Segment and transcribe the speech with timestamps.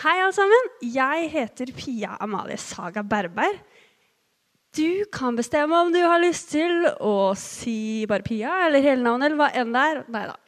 [0.00, 0.68] Hei, alle sammen.
[0.80, 3.58] Jeg heter Pia Amalie Saga Berberg.
[4.72, 9.28] Du kan bestemme om du har lyst til å si bare Pia eller hele navnet
[9.28, 10.00] eller hva enn det er.
[10.14, 10.38] Nei da.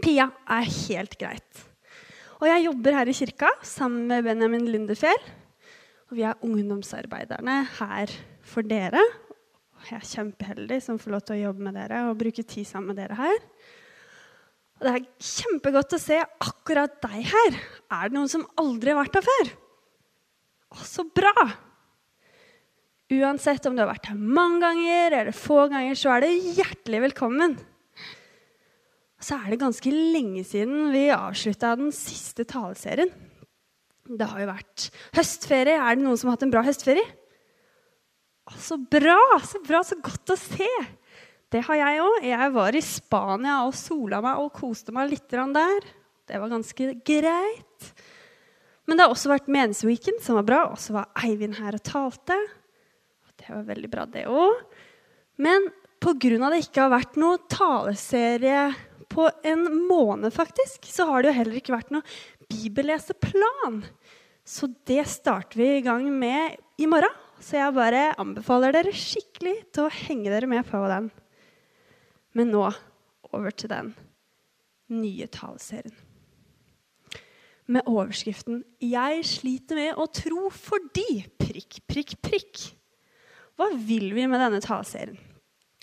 [0.00, 1.60] Pia er helt greit.
[2.38, 5.28] Og jeg jobber her i kirka sammen med Benjamin Lindefjell.
[6.08, 9.04] Og vi er ungdomsarbeiderne her for dere.
[9.90, 12.94] Jeg er kjempeheldig som får lov til å jobbe med dere og bruke tid sammen
[12.94, 13.44] med dere her.
[14.80, 17.56] Og det er kjempegodt å se akkurat deg her.
[17.92, 19.50] Er det noen som aldri har vært her før?
[20.72, 21.34] Å, så bra!
[23.10, 27.02] Uansett om du har vært her mange ganger eller få ganger, så er du hjertelig
[27.10, 27.58] velkommen.
[29.20, 33.10] Og så er det ganske lenge siden vi avslutta den siste taleserien.
[34.08, 34.86] Det har jo vært
[35.18, 35.76] høstferie.
[35.76, 37.04] Er det noen som har hatt en bra høstferie?
[38.48, 39.20] Å, så bra!
[39.44, 40.70] Så bra, så godt å se.
[41.50, 42.26] Det har jeg òg.
[42.28, 45.88] Jeg var i Spania og sola meg og koste meg litt der.
[46.30, 47.90] Det var ganske greit.
[48.86, 50.60] Men det har også vært Menighetsweekend, som var bra.
[50.70, 52.38] Og så var Eivind her og talte.
[53.40, 54.62] Det var veldig bra, det òg.
[55.40, 55.66] Men
[56.00, 56.50] pga.
[56.50, 58.70] det ikke har vært noe taleserie
[59.10, 62.06] på en måned, faktisk, så har det jo heller ikke vært noe
[62.50, 63.80] bibelleseplan.
[64.46, 67.16] Så det starter vi i gang med i morgen.
[67.40, 71.08] Så jeg bare anbefaler dere skikkelig til å henge dere med på den.
[72.36, 72.66] Men nå
[73.30, 73.92] over til den
[74.90, 75.94] nye taleserien.
[77.70, 82.72] Med overskriften 'Jeg sliter med å tro fordi prikk, prikk, prikk'.
[83.54, 85.18] Hva vil vi med denne taleserien?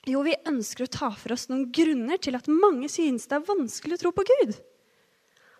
[0.07, 3.47] Jo, vi ønsker å ta for oss noen grunner til at mange synes det er
[3.47, 4.55] vanskelig å tro på Gud.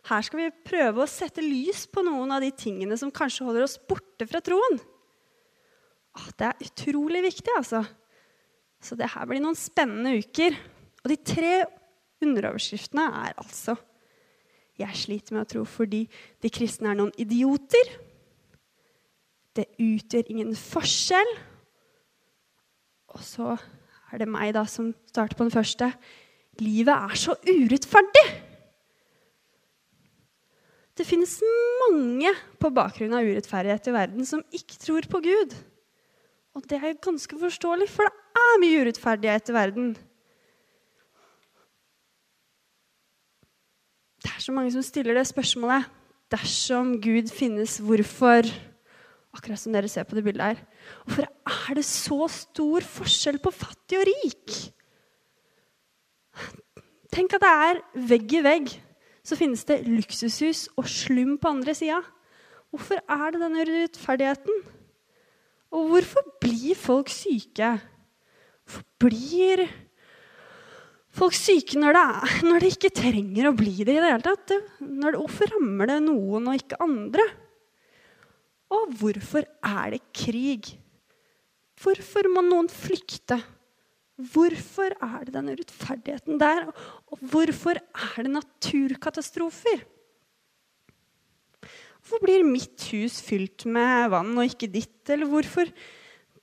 [0.07, 3.65] Her skal vi prøve å sette lys på noen av de tingene som kanskje holder
[3.65, 4.79] oss borte fra troen.
[6.39, 7.83] Det er utrolig viktig, altså.
[8.81, 10.55] Så det her blir noen spennende uker.
[11.07, 11.51] Og de tre
[12.19, 13.77] underoverskriftene er altså
[14.77, 16.01] Jeg sliter med å tro fordi
[16.43, 17.93] de kristne er noen idioter.
[19.55, 21.31] Det utgjør ingen forskjell.
[23.15, 23.55] Og så
[24.11, 25.87] er det meg da som starter på den første.
[26.59, 28.25] Livet er så urettferdig!
[30.97, 31.39] Det finnes
[31.87, 35.55] mange på bakgrunn av urettferdighet i verden som ikke tror på Gud.
[36.57, 39.91] Og det er jo ganske forståelig, for det er mye urettferdighet i verden.
[44.23, 45.85] Det er så mange som stiller det spørsmålet.
[46.31, 48.47] Dersom Gud finnes, hvorfor
[49.37, 50.61] Akkurat som dere ser på det bildet her.
[51.05, 54.55] Hvorfor er det så stor forskjell på fattig og rik?
[57.13, 58.71] Tenk at det er vegg i vegg.
[59.21, 61.99] Så finnes det luksushus og slum på andre sida.
[62.71, 64.63] Hvorfor er det denne urettferdigheten?
[65.75, 67.75] Og hvorfor blir folk syke?
[68.65, 69.67] Hvorfor blir
[71.17, 74.23] folk syke når det, er, når det ikke trenger å bli det i det hele
[74.25, 74.47] tatt.
[74.53, 74.61] Det,
[75.17, 77.27] hvorfor rammer det noen og ikke andre?
[78.73, 80.73] Og hvorfor er det krig?
[81.77, 83.37] Hvorfor må noen flykte?
[84.17, 86.65] Hvorfor er det den urettferdigheten der?
[87.13, 89.83] Og hvorfor er det naturkatastrofer?
[92.01, 95.03] Hvorfor blir mitt hus fylt med vann og ikke ditt?
[95.11, 95.69] Eller hvorfor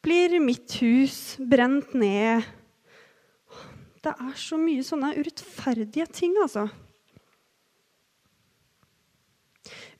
[0.05, 2.45] blir mitt hus brent ned?
[4.04, 6.66] Det er så mye sånne urettferdige ting, altså.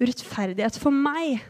[0.03, 1.41] Urettferdighet for meg.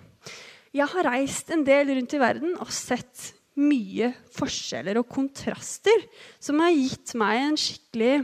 [0.74, 6.06] Jeg har reist en del rundt i verden og sett mye forskjeller og kontraster
[6.42, 8.14] som har gitt meg en skikkelig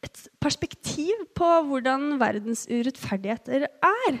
[0.00, 4.20] et perspektiv på hvordan verdens urettferdigheter er.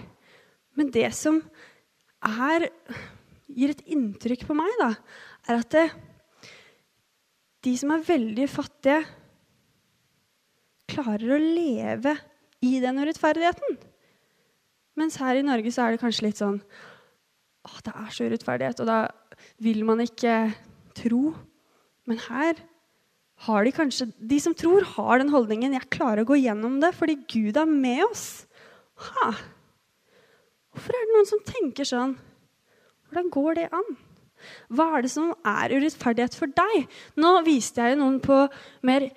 [0.76, 1.40] Men det som
[2.20, 2.68] er,
[3.48, 4.90] gir et inntrykk på meg, da,
[5.48, 5.86] er at det,
[7.64, 9.00] de som er veldig fattige,
[10.90, 12.16] klarer å leve
[12.66, 13.78] i den urettferdigheten.
[14.98, 16.58] Mens her i Norge så er det kanskje litt sånn
[17.60, 18.98] Å, det er så urettferdighet, og da
[19.60, 20.50] vil man ikke
[20.96, 21.34] tro.
[22.08, 22.58] Men her
[23.46, 26.94] har de kanskje De som tror, har den holdningen 'Jeg klarer å gå gjennom det
[26.96, 28.46] fordi Gud er med oss'.
[28.96, 29.30] Ha.
[30.72, 32.18] Hvorfor er det noen som tenker sånn?
[33.08, 33.96] Hvordan går det an?
[34.68, 36.86] Hva er det som er urettferdighet for deg?
[37.20, 38.42] Nå viste jeg jo noen på
[38.86, 39.10] mer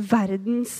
[0.00, 0.76] verdens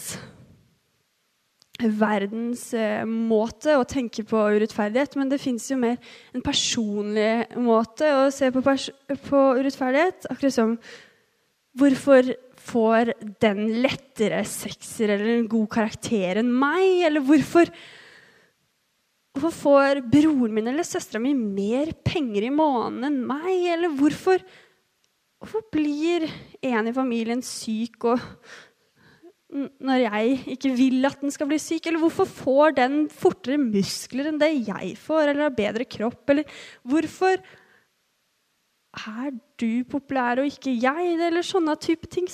[1.81, 5.97] verdensmåte eh, å tenke på urettferdighet, men det fins jo mer
[6.37, 10.29] en personlig måte å se på, på urettferdighet.
[10.33, 10.77] Akkurat som
[11.79, 13.13] Hvorfor får
[13.43, 17.05] den lettere sekser eller en god karakter enn meg?
[17.07, 17.71] Eller hvorfor
[19.31, 23.51] Hvorfor får broren min eller søstera mi mer penger i måneden enn meg?
[23.77, 24.43] Eller hvorfor,
[25.39, 26.27] hvorfor blir
[26.67, 28.09] en i familien syk
[29.51, 31.87] når jeg ikke vil at den skal bli syk?
[31.87, 36.25] Eller hvorfor får den fortere muskler enn det jeg får, eller har bedre kropp?
[36.35, 37.39] Eller hvorfor
[38.99, 39.31] er
[39.63, 41.13] du populær og ikke jeg?
[41.15, 42.27] Eller sånne type ting.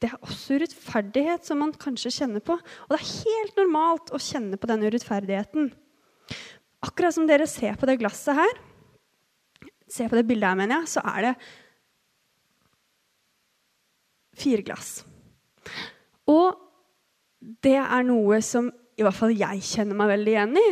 [0.00, 2.56] Det er også urettferdighet som man kanskje kjenner på.
[2.56, 5.68] Og det er helt normalt å kjenne på den urettferdigheten.
[6.86, 8.58] Akkurat som dere ser på det glasset her,
[9.90, 11.34] ser på det bildet her, mener jeg, så er det
[14.38, 14.90] fire glass.
[16.28, 16.58] Og
[17.64, 20.68] det er noe som i hvert fall jeg kjenner meg veldig igjen i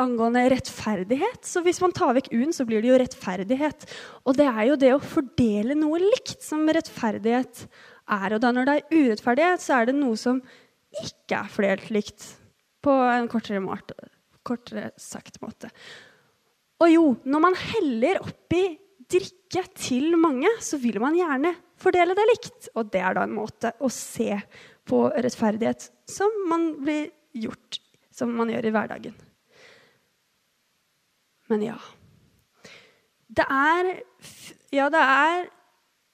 [0.00, 1.42] angående rettferdighet.
[1.46, 3.86] Så hvis man tar vekk U-en, så blir det jo rettferdighet.
[4.24, 7.64] Og det er jo det å fordele noe likt som rettferdighet
[8.10, 8.36] er.
[8.36, 10.40] Og da når det er urettferdighet, så er det noe som
[11.04, 12.26] ikke er fordelt likt
[12.82, 13.94] på en kortere, måte,
[14.46, 15.70] kortere sagt måte.
[16.80, 18.62] Og jo, når man heller oppi
[19.10, 22.70] drikke til mange, så vil man gjerne fordele det likt.
[22.78, 24.38] Og det er da en måte å se
[24.88, 27.80] på rettferdighet som man blir gjort,
[28.14, 29.16] som man gjør i hverdagen.
[31.50, 31.78] Men ja.
[33.30, 33.90] Det er,
[34.74, 35.50] ja, det er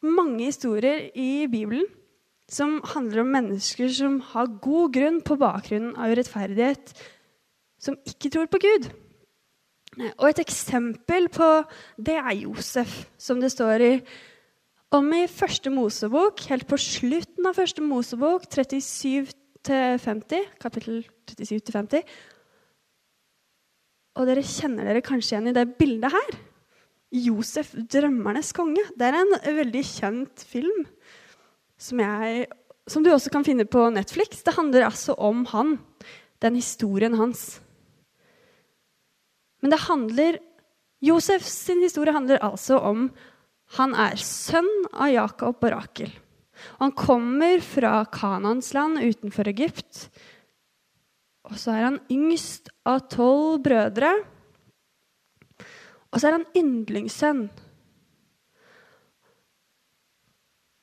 [0.06, 1.87] mange historier i Bibelen
[2.52, 6.93] som handler om mennesker som har god grunn på bakgrunnen av urettferdighet,
[7.87, 8.91] som ikke tror på Gud.
[10.19, 11.49] Og et eksempel på
[11.97, 13.93] det er Josef, som det står i
[14.94, 21.00] om i første Mosebok, helt på slutten av første Mosebok, 37-50, kapittel
[21.33, 22.05] 37-50.
[24.17, 26.39] Og dere kjenner dere kanskje igjen i det bildet her.
[27.17, 28.85] Josef, drømmernes konge.
[28.97, 30.87] Det er en veldig kjent film
[31.77, 32.47] som, jeg,
[32.89, 34.43] som du også kan finne på Netflix.
[34.47, 35.77] Det handler altså om han,
[36.44, 37.59] den historien hans.
[39.62, 40.38] Men det handler
[41.05, 43.11] Josefs historie handler altså om
[43.76, 46.12] han er sønn av Jakob og Rakel.
[46.81, 50.06] Han kommer fra Kanans land utenfor Egypt.
[51.47, 54.12] Og så er han yngst av tolv brødre.
[56.11, 57.47] Og så er han yndlingssønn.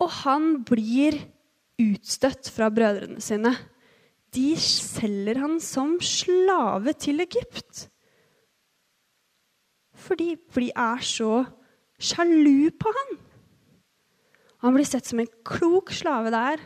[0.03, 1.17] Og han blir
[1.81, 3.55] utstøtt fra brødrene sine.
[4.33, 7.87] De selger han som slave til Egypt.
[10.03, 11.43] Fordi de er så
[12.03, 13.15] sjalu på han.
[14.63, 16.61] Han blir sett som en klok slave der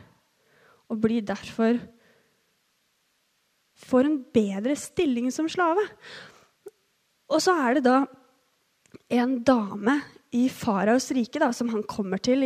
[0.87, 1.79] og blir derfor
[3.77, 5.83] får en bedre stilling som slave.
[7.29, 7.97] Og så er det da
[9.13, 9.99] en dame
[10.35, 12.45] i faraos rike da, som han kommer til,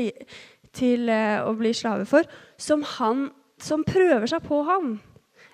[0.76, 2.28] til uh, å bli slave for,
[2.60, 3.30] som, han,
[3.62, 4.96] som prøver seg på han,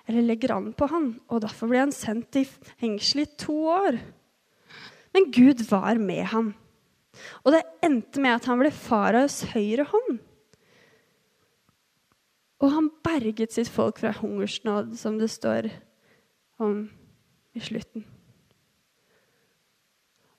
[0.08, 1.12] eller legger an på han.
[1.28, 4.00] Og derfor blir han sendt i fengsel i to år.
[5.18, 6.52] Men Gud var med ham.
[7.42, 10.20] Og det endte med at han ble faraos høyre hånd.
[12.62, 15.66] Og han berget sitt folk fra hungersnød, som det står
[16.62, 16.84] om
[17.58, 18.04] i slutten.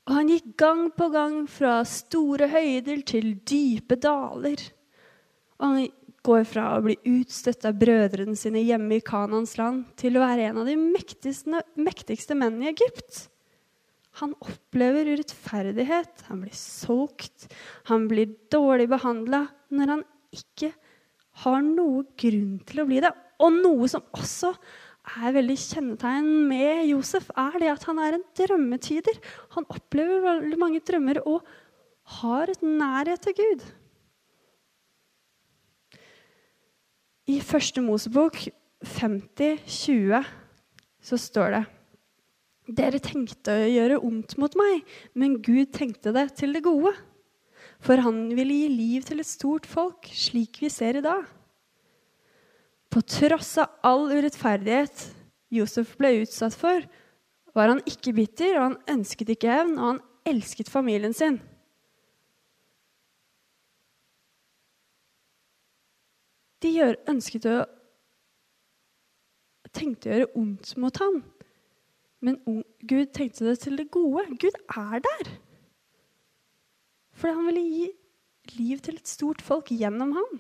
[0.08, 4.64] Og han gikk gang på gang fra store høyder til dype daler.
[5.60, 5.90] Og han
[6.24, 10.48] går fra å bli utstøtt av brødrene sine hjemme i Kanans land til å være
[10.54, 13.28] en av de mektigste mennene i Egypt.
[14.20, 17.48] Han opplever urettferdighet, han blir solgt,
[17.88, 20.06] han blir dårlig behandla når han
[20.36, 20.74] ikke
[21.46, 23.12] har noe grunn til å bli det.
[23.40, 24.52] Og noe som også
[25.20, 29.20] er veldig kjennetegn med Josef, er det at han er en drømmetyder.
[29.56, 31.48] Han opplever veldig mange drømmer og
[32.20, 33.66] har et nærhet til Gud.
[37.30, 38.42] I første Mosebok
[38.84, 40.24] 50-20
[41.06, 41.66] så står det
[42.70, 44.84] dere tenkte å gjøre ondt mot meg,
[45.18, 46.94] men Gud tenkte det til det gode.
[47.84, 51.24] For han ville gi liv til et stort folk, slik vi ser i dag.
[52.90, 55.06] På tross av all urettferdighet
[55.54, 56.84] Josef ble utsatt for,
[57.58, 61.40] var han ikke bitter, og han ønsket ikke hevn, og han elsket familien sin.
[66.60, 66.72] De
[67.08, 67.60] ønsket å
[69.72, 71.22] tenkte å gjøre ondt mot ham.
[72.22, 72.40] Men
[72.84, 74.26] Gud tenkte det til det gode.
[74.42, 75.32] Gud er der.
[77.16, 77.90] Fordi han ville gi
[78.58, 80.40] liv til et stort folk gjennom han.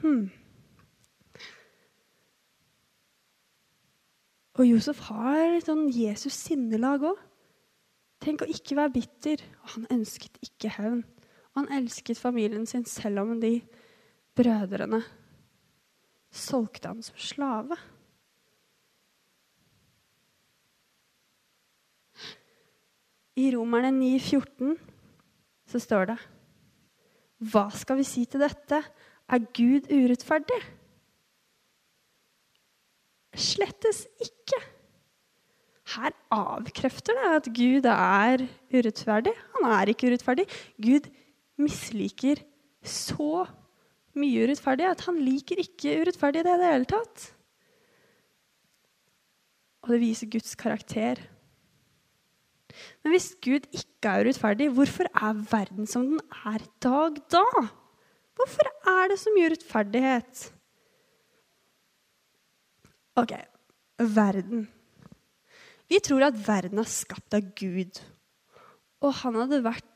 [0.00, 0.30] Hmm.
[4.60, 7.20] Og Josef har sånn Jesus sinnelag òg.
[8.20, 9.44] Tenk å ikke være bitter.
[9.64, 11.04] Og han ønsket ikke hevn.
[11.52, 13.58] Og han elsket familien sin selv om de
[14.36, 15.00] brødrene
[16.30, 17.76] solgte han som slave.
[23.38, 24.74] I Romerne 9, 14
[25.70, 26.18] så står det
[27.52, 28.82] Hva skal vi si til dette?
[29.30, 30.58] Er Gud urettferdig?
[33.38, 34.58] Slettes ikke.
[35.94, 38.42] Her avkrefter det at Gud er
[38.74, 39.34] urettferdig.
[39.54, 40.46] Han er ikke urettferdig.
[40.82, 41.06] Gud
[41.60, 42.42] misliker
[42.82, 43.46] så
[44.18, 47.26] mye urettferdig at han liker ikke urettferdig i det hele tatt.
[49.86, 51.22] Og det viser Guds karakter.
[53.02, 57.44] Men hvis Gud ikke er urettferdig, hvorfor er verden som den er i dag da?
[58.38, 60.44] Hvorfor er det så mye urettferdighet?
[63.20, 63.34] Ok,
[63.98, 64.68] verden.
[65.90, 67.98] Vi tror at verden er skapt av Gud.
[69.00, 69.86] Og han hadde vært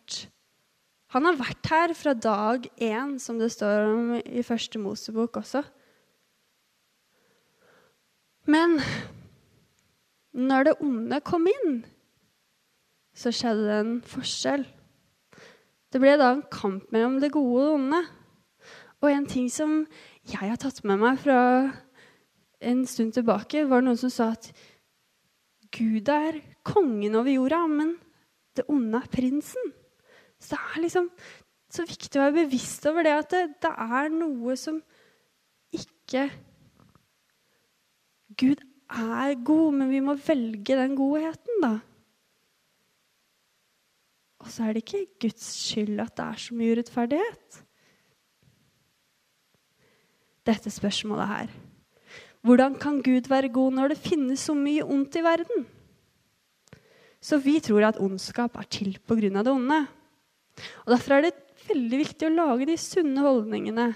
[1.15, 5.61] Han har vært her fra dag én, som det står om i første Mosebok også.
[8.51, 8.81] Men
[10.35, 11.85] når det onde kom inn,
[13.15, 14.65] så skjedde det en forskjell.
[15.95, 18.03] Det ble da en kamp mellom det gode og det onde.
[19.05, 19.85] Og en ting som
[20.27, 21.39] jeg har tatt med meg fra
[22.65, 24.49] en stund tilbake, var noen som sa at
[25.75, 27.97] Gud er kongen over jorda, men
[28.57, 29.73] det onde er prinsen.
[30.41, 31.09] Så det er liksom
[31.75, 34.81] så viktig å være bevisst over det at det, det er noe som
[35.75, 36.29] ikke
[38.39, 41.77] Gud er god, men vi må velge den godheten, da.
[44.45, 47.61] Og så er det ikke Guds skyld at det er så mye urettferdighet.
[50.45, 51.55] Dette spørsmålet her.
[52.45, 55.65] Hvordan kan Gud være god når det finnes så mye ondt i verden?
[57.25, 59.31] Så vi tror at ondskap er til pga.
[59.33, 59.87] det onde.
[60.85, 61.33] Og Derfor er det
[61.69, 63.95] veldig viktig å lage de sunne holdningene.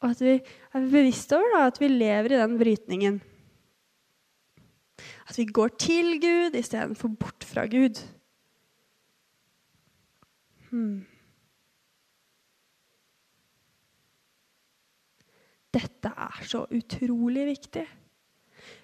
[0.00, 3.20] Og at vi er bevisste over da, at vi lever i den brytningen.
[5.28, 7.96] At vi går til Gud istedenfor bort fra Gud.
[10.70, 11.02] Hmm.
[15.74, 17.84] Dette er så utrolig viktig.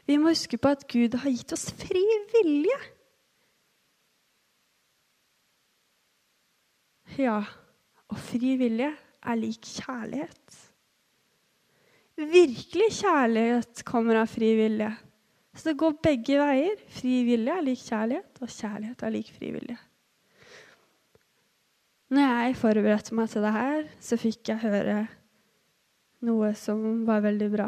[0.06, 2.76] Vi må huske på at Gud har gitt oss fri vilje.
[7.16, 7.40] Ja,
[8.12, 8.92] og fri vilje
[9.26, 10.62] er lik kjærlighet.
[12.16, 14.92] Virkelig kjærlighet kommer av fri vilje.
[15.56, 16.80] Så det går begge veier.
[16.92, 19.78] Fri vilje er lik kjærlighet, og kjærlighet er lik vilje.
[22.06, 25.00] Når jeg forberedte meg til det her, så fikk jeg høre
[26.26, 27.66] noe som var veldig bra.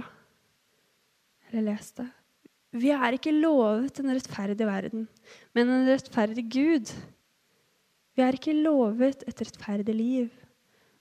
[1.48, 2.06] Eller leste.
[2.78, 5.06] Vi er ikke lovet en rettferdig verden,
[5.56, 6.92] men en rettferdig Gud.
[8.14, 10.28] Vi er ikke lovet et rettferdig liv,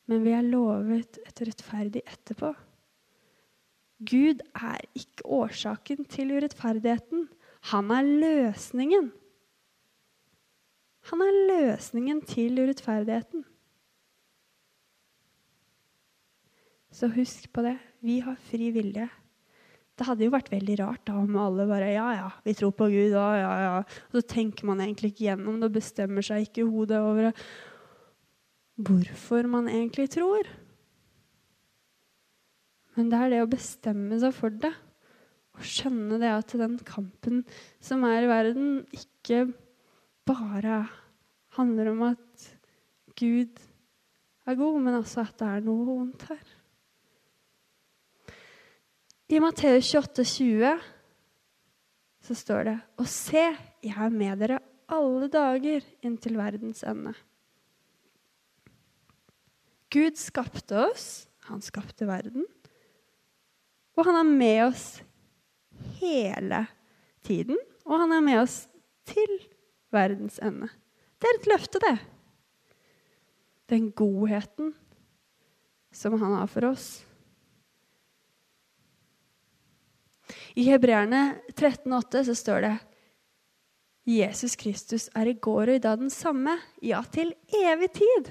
[0.08, 2.54] men vi er lovet et rettferdig etterpå.
[4.08, 7.28] Gud er ikke årsaken til urettferdigheten.
[7.74, 9.12] Han er løsningen.
[11.08, 13.46] Han er løsningen til urettferdigheten.
[16.92, 17.78] Så husk på det.
[18.04, 19.08] Vi har fri vilje.
[19.98, 22.90] Det hadde jo vært veldig rart da om alle bare Ja, ja, vi tror på
[22.92, 23.16] Gud.
[23.16, 23.74] Ja, ja, ja.
[24.12, 27.32] Og så tenker man egentlig ikke gjennom det og bestemmer seg ikke i hodet over
[28.78, 30.50] hvorfor man egentlig tror.
[32.98, 34.74] Men det er det å bestemme seg for det.
[35.58, 37.42] Og skjønne det at den kampen
[37.82, 39.48] som er i verden, ikke
[40.28, 40.82] bare
[41.58, 42.48] handler om at
[43.18, 43.60] Gud
[44.48, 46.44] er god, men også at det er noe vondt her.
[49.28, 50.78] I Matteus 28, 20
[52.28, 53.44] så står det Og se,
[53.84, 57.12] jeg er med dere alle dager inntil verdens ende.
[59.92, 62.46] Gud skapte oss, han skapte verden.
[63.98, 64.88] Og han er med oss
[66.00, 66.66] hele
[67.26, 68.58] tiden, og han er med oss
[69.08, 69.40] til
[69.94, 70.70] verdens ende.
[71.18, 71.96] Det er et løfte, det.
[73.72, 74.74] Den godheten
[75.92, 76.88] som han har for oss.
[80.58, 82.76] I Hebreerne 13,8 så står det
[84.08, 88.30] Jesus Kristus er i går og i dag den samme, ja, til evig tid.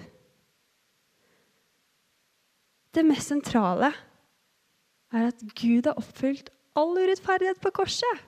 [2.97, 3.91] Det mest sentrale
[5.13, 8.25] er at Gud har oppfylt all urettferdighet på korset.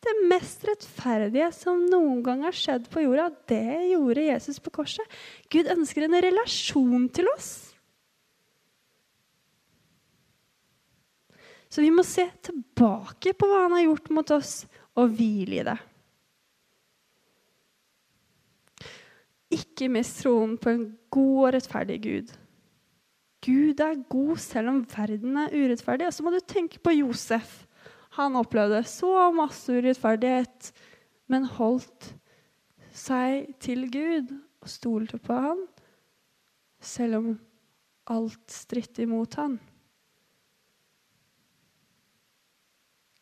[0.00, 5.18] Det mest rettferdige som noen gang har skjedd på jorda, det gjorde Jesus på korset.
[5.52, 7.50] Gud ønsker en relasjon til oss.
[11.70, 14.64] Så vi må se tilbake på hva han har gjort mot oss,
[14.98, 15.78] og hvile i det.
[19.54, 22.32] Ikke mist troen på en god og rettferdig Gud.
[23.40, 26.06] Gud er god selv om verden er urettferdig.
[26.06, 27.64] Og så må du tenke på Josef.
[28.20, 30.72] Han opplevde så masse urettferdighet,
[31.32, 32.10] men holdt
[32.92, 35.62] seg til Gud og stolte på han,
[36.84, 37.30] selv om
[38.12, 39.54] alt strittet imot han.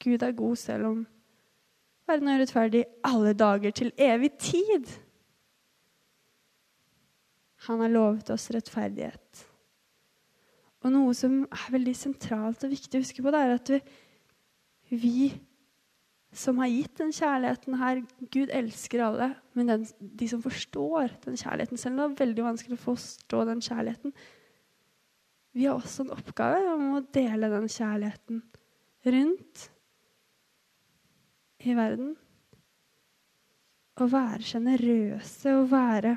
[0.02, 0.98] Gud er god selv om
[2.08, 4.90] verden er urettferdig alle dager til evig tid.
[7.68, 9.46] Han har lovet oss rettferdighet.
[10.82, 13.80] Og noe som er veldig sentralt og viktig å huske på, det er at vi
[14.88, 15.30] vi
[16.32, 18.02] som har gitt den kjærligheten her
[18.32, 22.44] Gud elsker alle, men den, de som forstår den kjærligheten Selv om det er veldig
[22.50, 24.12] vanskelig å forstå den kjærligheten
[25.56, 28.42] Vi har også en oppgave om å dele den kjærligheten
[29.08, 29.68] rundt
[31.64, 32.10] i verden.
[33.98, 36.16] Å være sjenerøse og være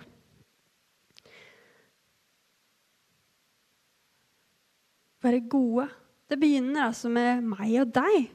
[5.22, 5.84] Være gode.
[6.30, 8.32] Det begynner altså med meg og deg.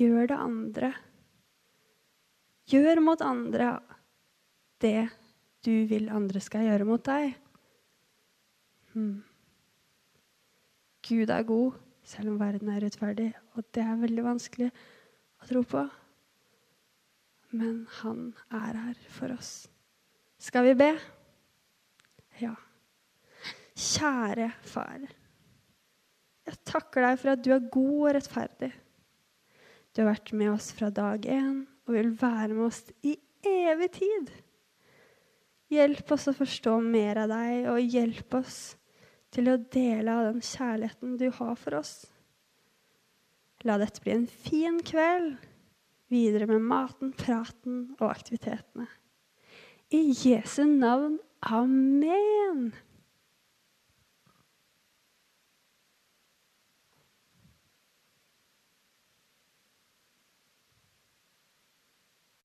[0.00, 0.92] Gjør det andre.
[2.70, 3.74] Gjør mot andre
[4.80, 5.10] det
[5.66, 7.34] du vil andre skal gjøre mot deg.
[8.94, 9.20] Hmm.
[11.04, 11.76] Gud er god,
[12.06, 13.28] selv om verden er rettferdig.
[13.58, 15.84] Og det er veldig vanskelig å tro på.
[17.50, 19.68] Men han er her for oss.
[20.40, 20.90] Skal vi be?
[22.40, 22.54] Ja.
[23.76, 25.02] Kjære far.
[26.46, 28.70] Jeg takker deg for at du er god og rettferdig.
[29.90, 33.16] Du har vært med oss fra dag én og vil være med oss i
[33.46, 34.30] evig tid.
[35.70, 38.60] Hjelp oss å forstå mer av deg, og hjelp oss
[39.34, 41.94] til å dele av den kjærligheten du har for oss.
[43.66, 45.36] La dette bli en fin kveld
[46.10, 48.88] videre med maten, praten og aktivitetene.
[49.94, 51.18] I Jesu navn.
[51.40, 52.72] Amen.